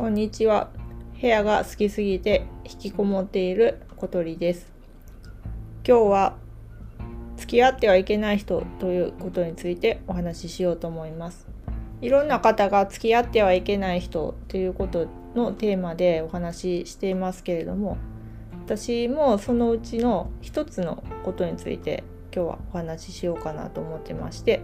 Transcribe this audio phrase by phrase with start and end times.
[0.00, 0.70] こんにちは。
[1.20, 4.72] 部屋が好きすぎて引きこもっている小鳥です。
[5.86, 6.36] 今日は
[7.36, 11.46] 付き合ってはいけない人ということについてお話ししようと思います。
[12.00, 17.98] いろんな方が付き合ってはいけない人ということのテーマでお話ししていますけれども、
[18.64, 22.04] 私もそのうちの一つのことについて
[22.34, 24.62] 今日はお話ししようかなと思ってまして、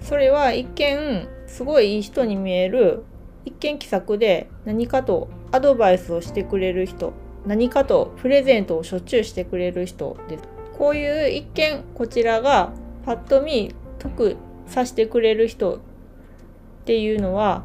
[0.00, 3.04] それは一見すごいいい人に見える
[3.44, 7.12] 一見気さくで何かとアドバイスをしてくれる人
[7.46, 10.44] 何かとプレゼントをしょっちゅうしてくれる人です。
[10.78, 12.72] こういう一見こちらが
[13.04, 15.78] パッと見得させてくれる人っ
[16.84, 17.64] ていうのは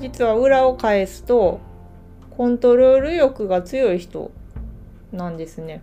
[0.00, 1.60] 実は裏を返すと
[2.30, 4.30] コントロール欲が強い人
[5.12, 5.82] なんですね。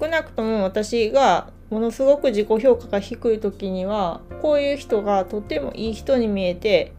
[0.00, 6.92] 少なくとも私がものすごく自己評価が低い時にはこういう人がとってもいい人に見えて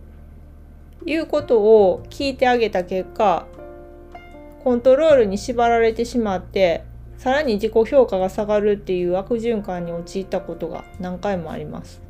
[1.05, 3.45] 言うことを聞いてあげた結果
[4.63, 6.83] コントロールに縛られてしまって
[7.19, 12.01] さらに自己評価が下がるっていう悪循環に陥ったことが何回もあります。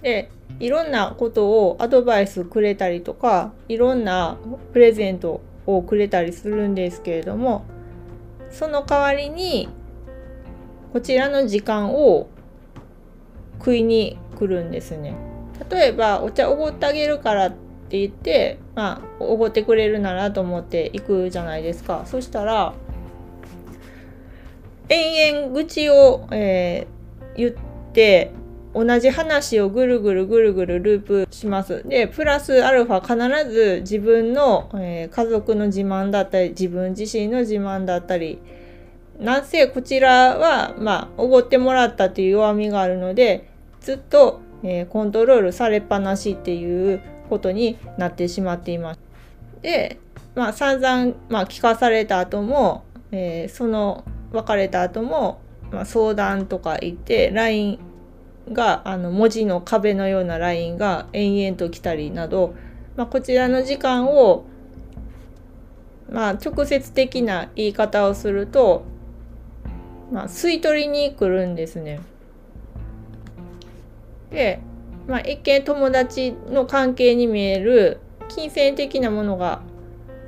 [0.00, 4.38] でいろんなことをアドバイスくれたりとかいろんな
[4.72, 7.66] プレゼントをくれたりするんですけれども
[8.50, 9.68] その代わりに
[10.92, 12.28] こちらの時間を
[13.58, 15.14] 食いに来るんですね。
[15.70, 17.50] 例えばお茶おごってあげるからっ
[17.88, 22.02] て言ってまあおごってくれるならと思って行くじゃないですか。
[22.06, 22.74] そしたら
[24.88, 27.52] 延々愚痴を、えー、言っ
[27.92, 28.32] て
[28.76, 31.82] 同じ話をぐるぐるぐるぐるループします。
[31.88, 38.38] で、プラスアルファ必ず自分の、えー、家族の自慢だったり、自分自身の自慢だったり、
[39.18, 43.48] なんせこちらは、まあ、おごってもらったという弱みがあるので、
[43.80, 47.00] ずっと、えー、コントロールされっぱなしっていう
[47.30, 49.00] ことになってしまっています。
[49.62, 49.98] で、
[50.34, 55.40] まあ、散々、まあ、聞かされた後も、えー、その別れた後も、
[55.70, 57.78] まあ、相談とか言って LINE
[58.52, 62.54] があの文字の壁のような LINE が延々と来たりなど、
[62.96, 64.44] まあ、こちらの時間を、
[66.10, 68.84] まあ、直接的な言い方をすると、
[70.12, 72.00] まあ、吸い取りに来るんですね。
[74.30, 74.60] で、
[75.06, 79.62] まあ、一見友達の関係に見える金銭的なものが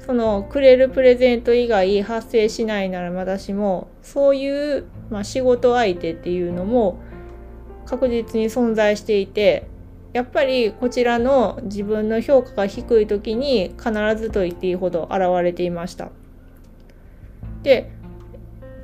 [0.08, 7.00] そのくれるプレゼント以外発生しないならまだしもそういう、まあ、仕事相手っていうのも
[7.84, 9.66] 確実に存在していて
[10.12, 16.10] やっぱりこちらの自分の評価が低い時に必ずと言っていいほど現れていました。
[17.62, 17.90] で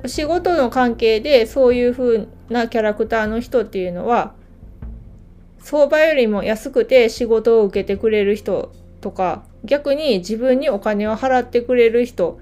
[0.07, 4.33] 仕事の関係でそういう風なキャラクターの人っていうのは
[5.59, 8.71] 相場よりも安くて仕事を受けてくれる人
[9.01, 12.39] とか逆に自分にお金を払ってくれる人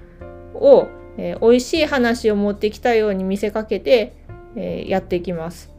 [0.54, 0.88] を、
[1.18, 4.14] えー、美味しい話を持ってきたように見せかけて、
[4.56, 5.72] えー、やっていきます。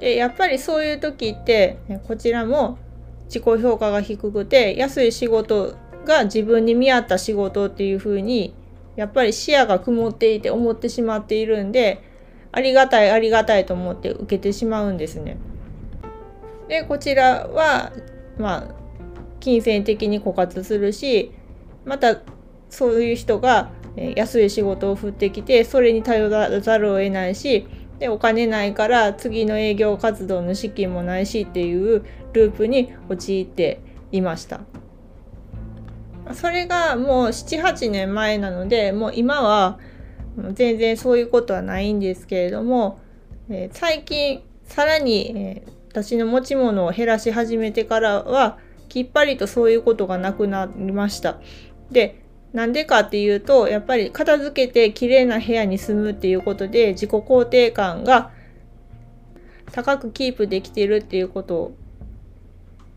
[0.00, 2.78] でやっぱりそういう時ってこちらも
[3.26, 5.74] 自己評価が低くて安い仕事
[6.04, 8.54] が自分に見合った仕事っていう風に
[8.98, 12.02] やっぱり視野が曇っていて思ってしまっているんで
[12.50, 15.36] ありがたいありがたいと思って受けてしまうんですね。
[16.66, 17.92] でこちらは
[18.38, 18.74] まあ
[19.38, 21.30] 金銭的に枯渇するし
[21.84, 22.18] また
[22.70, 23.70] そういう人が
[24.16, 27.68] 安い仕事を振ってきてそれに頼らざるを得ないし
[28.00, 34.60] でお金ないから次の営業活動の資金もないしっていうループに陥っていました
[36.34, 39.78] それがもう78年前なのでもう今は
[40.52, 43.00] 全然そういうことはないんですけれども、
[43.48, 51.38] えー、最近さらに、えー、私の持ち物を減らし始めてからはきっぱりとそういうことがなくなりました。
[51.90, 52.22] で
[52.52, 58.30] なんでかっていうと、やっぱり片付けて綺麗な部屋に住むっていうことで自己肯定感が
[59.70, 61.72] 高くキープできてるっていうこと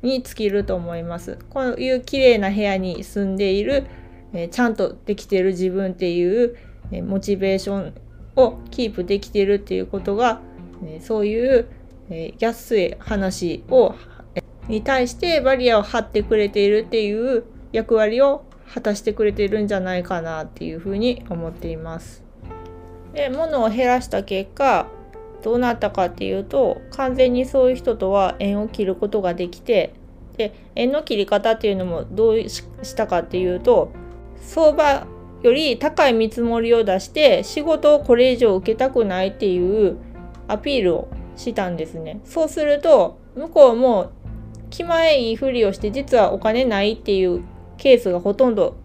[0.01, 1.37] に尽きると思います。
[1.49, 3.85] こういう綺麗な部屋に住んでいる、
[4.33, 6.57] えちゃんとできてる自分っていう、
[6.91, 7.93] えモチベーション
[8.35, 10.41] をキープできてるっていうことが、
[10.85, 11.67] えそういう、
[12.09, 13.95] え安い話を
[14.67, 18.43] に対してバリアを張ってくれているっていう役割を
[18.73, 22.23] 果たしてくれているんじゃないかなっていうふうに思っています。
[23.13, 24.87] で物を減らした結果
[25.41, 29.93] どうなったかっていうと完全にそういう人とは縁を切ることができて
[30.37, 33.91] で縁の切り方っていうのもどうしたかっていうと
[34.37, 35.07] 相場
[35.43, 39.97] より高い見積もりを出して仕事をこれ以上受けたくないっていう
[40.47, 42.19] アピールをしたんですね。
[42.25, 44.11] そうすると向こうも
[44.69, 47.43] 気前いいふりをして実はお金ないっていう
[47.77, 48.75] ケースがほとんど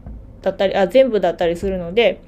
[0.43, 2.23] だったりあ全部だったりするので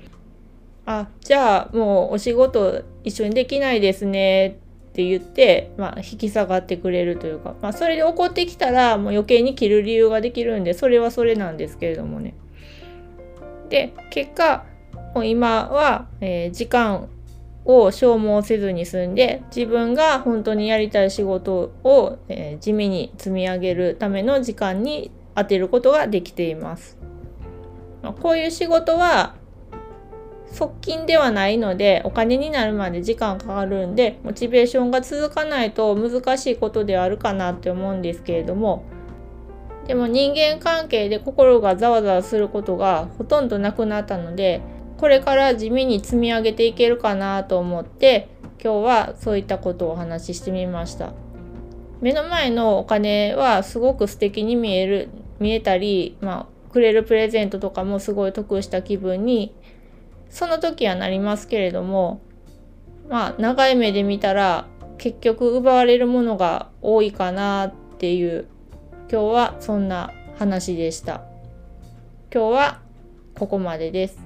[0.86, 4.52] あじゃあもうお仕事一緒にできないですねっ
[4.92, 12.34] て言って、まあ、引き下がってくれるというか、まあ、それで怒ってきたらもう余計に切る理由ができるんでそれはそれなんですけれどもね。
[13.68, 14.64] で結果
[15.14, 17.08] もう今は、えー、時間
[17.64, 26.96] を消耗せずに済んで自分が本当にやりたい仕事を、えー、地味に積み上げるための時間に当てることができています。
[28.02, 29.34] まあ、こういう仕事は
[30.52, 38.84] 側近ではないのでお金になるまで時間かかるんでモチベーションが続かないと難しいことではあるかなって思うんですけれども。
[39.86, 44.60] でも人間関係で心がざわざわすることがほとんどなくなったので
[44.98, 48.28] これから地味に積み上げていけるかなと思って
[48.62, 51.14] 今日はそういったことをお話ししてみました。
[52.00, 55.08] 目の前のお金はすごく素敵に見える
[55.40, 59.54] 見えたり、まあ、くれるプレゼントとかもすごい得した気分に
[60.30, 62.20] その時はなりますけれども
[63.08, 64.66] まあ長い目で見たら
[64.98, 68.46] 結局奪われるものが多いかなっていう
[69.10, 71.22] 今日はそんな話でした
[72.32, 72.80] 今日は
[73.36, 74.18] ここまでです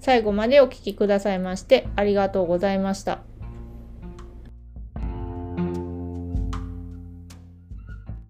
[0.00, 3.22] 最後までお聴きくださいましてありがとうございました。